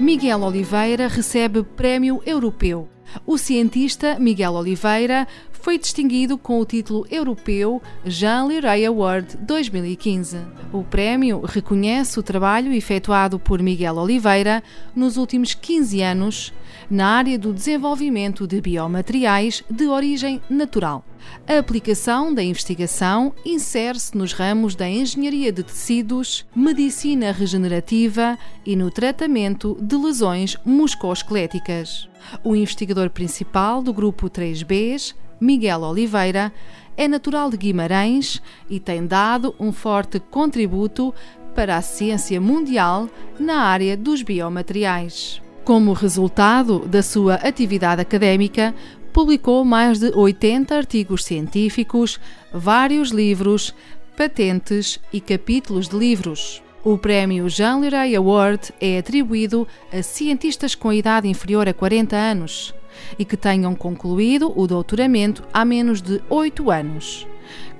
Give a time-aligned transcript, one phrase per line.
[0.00, 2.93] Miguel Oliveira recebe Prémio Europeu.
[3.26, 5.26] O cientista Miguel Oliveira
[5.64, 10.38] foi distinguido com o título europeu Jean Leray Award 2015.
[10.70, 14.62] O prémio reconhece o trabalho efetuado por Miguel Oliveira
[14.94, 16.52] nos últimos 15 anos
[16.90, 21.02] na área do desenvolvimento de biomateriais de origem natural.
[21.46, 28.90] A aplicação da investigação insere-se nos ramos da engenharia de tecidos, medicina regenerativa e no
[28.90, 32.08] tratamento de lesões musculoesqueléticas.
[32.42, 36.52] O investigador principal do grupo 3Bs, Miguel Oliveira,
[36.96, 41.12] é natural de Guimarães e tem dado um forte contributo
[41.54, 45.40] para a ciência mundial na área dos biomateriais.
[45.64, 48.74] Como resultado da sua atividade académica,
[49.12, 52.20] publicou mais de 80 artigos científicos,
[52.52, 53.74] vários livros,
[54.16, 56.62] patentes e capítulos de livros.
[56.84, 62.74] O prémio Jean Leray Award é atribuído a cientistas com idade inferior a 40 anos
[63.18, 67.26] e que tenham concluído o doutoramento há menos de 8 anos,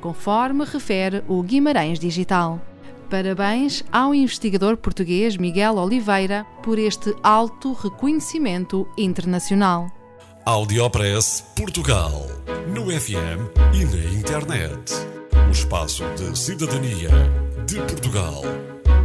[0.01, 2.61] conforme refere o Guimarães Digital.
[3.11, 9.91] Parabéns ao investigador português Miguel Oliveira por este alto reconhecimento internacional.
[10.45, 12.27] Audiopress Portugal.
[12.69, 14.93] No FM e na internet.
[15.49, 17.11] O espaço de cidadania
[17.67, 18.43] de Portugal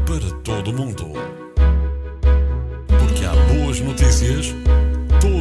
[0.06, 1.14] para todo o mundo.
[2.88, 4.54] Porque há boas notícias